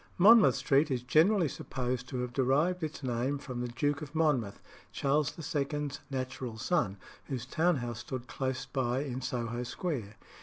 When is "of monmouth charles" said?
4.01-5.37